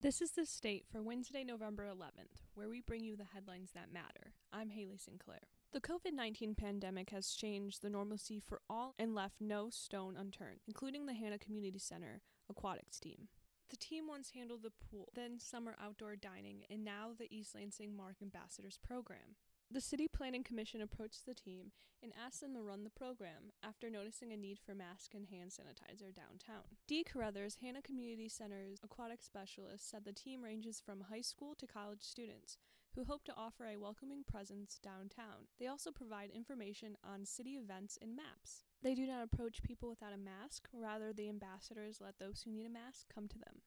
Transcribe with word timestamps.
This 0.00 0.22
is 0.22 0.30
the 0.30 0.46
state 0.46 0.84
for 0.88 1.02
Wednesday, 1.02 1.42
November 1.42 1.84
11th, 1.84 2.44
where 2.54 2.68
we 2.68 2.80
bring 2.80 3.02
you 3.02 3.16
the 3.16 3.24
headlines 3.34 3.72
that 3.74 3.92
matter. 3.92 4.32
I'm 4.52 4.70
Haley 4.70 4.96
Sinclair. 4.96 5.48
The 5.72 5.80
COVID 5.80 6.12
19 6.12 6.54
pandemic 6.54 7.10
has 7.10 7.30
changed 7.30 7.82
the 7.82 7.90
normalcy 7.90 8.38
for 8.38 8.60
all 8.70 8.94
and 8.96 9.12
left 9.12 9.40
no 9.40 9.70
stone 9.70 10.16
unturned, 10.16 10.60
including 10.68 11.06
the 11.06 11.14
Hannah 11.14 11.36
Community 11.36 11.80
Center 11.80 12.20
aquatics 12.48 13.00
team. 13.00 13.26
The 13.70 13.76
team 13.76 14.06
once 14.06 14.30
handled 14.30 14.62
the 14.62 14.70
pool, 14.70 15.08
then 15.16 15.40
summer 15.40 15.74
outdoor 15.82 16.14
dining, 16.14 16.62
and 16.70 16.84
now 16.84 17.10
the 17.18 17.26
East 17.36 17.56
Lansing 17.56 17.96
Mask 17.96 18.22
Ambassadors 18.22 18.78
program. 18.86 19.34
The 19.70 19.82
City 19.82 20.08
Planning 20.08 20.44
Commission 20.44 20.80
approached 20.80 21.26
the 21.26 21.34
team 21.34 21.72
and 22.02 22.14
asked 22.16 22.40
them 22.40 22.54
to 22.54 22.62
run 22.62 22.84
the 22.84 22.90
program 22.90 23.52
after 23.62 23.90
noticing 23.90 24.32
a 24.32 24.36
need 24.36 24.58
for 24.58 24.74
mask 24.74 25.12
and 25.12 25.26
hand 25.26 25.50
sanitizer 25.50 26.14
downtown. 26.14 26.78
Dee 26.86 27.04
Carruthers, 27.04 27.58
Hannah 27.60 27.82
Community 27.82 28.30
Center's 28.30 28.80
aquatic 28.82 29.22
specialist, 29.22 29.90
said 29.90 30.06
the 30.06 30.12
team 30.14 30.42
ranges 30.42 30.80
from 30.80 31.02
high 31.10 31.20
school 31.20 31.54
to 31.58 31.66
college 31.66 32.02
students 32.02 32.56
who 32.94 33.04
hope 33.04 33.24
to 33.24 33.34
offer 33.36 33.66
a 33.66 33.76
welcoming 33.76 34.24
presence 34.24 34.78
downtown. 34.82 35.48
They 35.60 35.66
also 35.66 35.90
provide 35.90 36.30
information 36.30 36.96
on 37.04 37.26
city 37.26 37.50
events 37.50 37.98
and 38.00 38.16
maps. 38.16 38.64
They 38.82 38.94
do 38.94 39.06
not 39.06 39.22
approach 39.22 39.62
people 39.62 39.90
without 39.90 40.14
a 40.14 40.16
mask, 40.16 40.66
rather, 40.72 41.12
the 41.12 41.28
ambassadors 41.28 42.00
let 42.00 42.18
those 42.18 42.40
who 42.42 42.52
need 42.52 42.64
a 42.64 42.70
mask 42.70 43.04
come 43.14 43.28
to 43.28 43.38
them. 43.38 43.60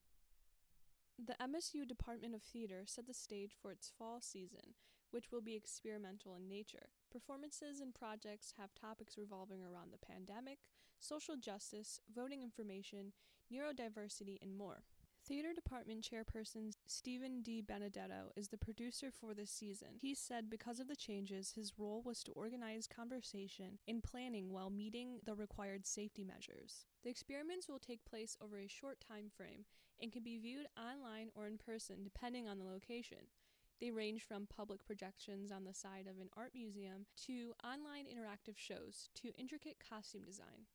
The 1.24 1.36
MSU 1.40 1.88
Department 1.88 2.34
of 2.34 2.42
Theater 2.42 2.86
set 2.88 3.06
the 3.06 3.14
stage 3.14 3.52
for 3.62 3.72
its 3.72 3.92
fall 3.96 4.20
season 4.20 4.74
which 5.12 5.32
will 5.32 5.42
be 5.42 5.56
experimental 5.56 6.36
in 6.36 6.48
nature. 6.48 6.90
Performances 7.12 7.80
and 7.80 7.94
projects 7.94 8.54
have 8.58 8.74
topics 8.74 9.18
revolving 9.18 9.64
around 9.64 9.92
the 9.92 10.06
pandemic, 10.06 10.60
social 11.00 11.36
justice, 11.36 12.00
voting 12.14 12.42
information, 12.42 13.14
neurodiversity, 13.52 14.38
and 14.42 14.56
more. 14.56 14.84
Theater 15.28 15.54
Department 15.54 16.02
Chairperson 16.02 16.74
Stephen 16.88 17.44
Di 17.44 17.62
Benedetto 17.62 18.32
is 18.36 18.48
the 18.48 18.58
producer 18.58 19.12
for 19.12 19.36
this 19.36 19.52
season. 19.52 19.90
He 20.00 20.16
said 20.16 20.50
because 20.50 20.80
of 20.80 20.88
the 20.88 20.96
changes, 20.96 21.52
his 21.52 21.74
role 21.78 22.02
was 22.04 22.24
to 22.24 22.32
organize 22.32 22.88
conversation 22.88 23.78
and 23.88 24.02
planning 24.02 24.52
while 24.52 24.72
meeting 24.72 25.20
the 25.24 25.36
required 25.36 25.86
safety 25.86 26.24
measures. 26.24 26.88
The 27.04 27.12
experiments 27.12 27.70
will 27.70 27.80
take 27.80 28.04
place 28.04 28.36
over 28.42 28.58
a 28.58 28.68
short 28.68 28.98
time 29.08 29.30
frame 29.30 29.66
and 30.02 30.12
can 30.12 30.24
be 30.24 30.40
viewed 30.40 30.66
online 30.76 31.30
or 31.36 31.46
in 31.46 31.60
person 31.60 32.04
depending 32.04 32.48
on 32.48 32.58
the 32.58 32.66
location. 32.66 33.20
They 33.82 33.90
range 33.90 34.22
from 34.22 34.46
public 34.46 34.86
projections 34.86 35.52
on 35.52 35.64
the 35.64 35.74
side 35.74 36.06
of 36.08 36.22
an 36.22 36.30
art 36.38 36.52
museum 36.54 37.08
to 37.26 37.54
online 37.64 38.06
interactive 38.06 38.56
shows 38.56 39.10
to 39.16 39.34
intricate 39.40 39.78
costume 39.90 40.22
design. 40.24 40.68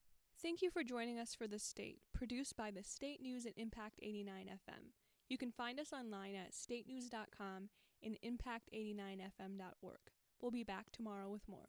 Thank 0.42 0.60
you 0.60 0.70
for 0.70 0.82
joining 0.82 1.18
us 1.18 1.32
for 1.32 1.46
The 1.46 1.60
State, 1.60 2.00
produced 2.12 2.56
by 2.56 2.72
the 2.72 2.82
State 2.82 3.22
News 3.22 3.46
and 3.46 3.54
Impact 3.56 4.00
89 4.02 4.46
FM. 4.46 4.90
You 5.28 5.38
can 5.38 5.52
find 5.52 5.78
us 5.78 5.92
online 5.92 6.34
at 6.34 6.52
statenews.com 6.52 7.68
and 8.02 8.18
impact89fm.org. 8.24 9.98
We'll 10.42 10.50
be 10.50 10.64
back 10.64 10.90
tomorrow 10.92 11.30
with 11.30 11.48
more. 11.48 11.68